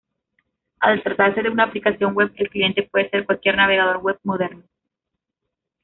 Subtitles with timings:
[0.79, 4.63] Al tratarse de una aplicación web, el cliente puede ser cualquier navegador web moderno.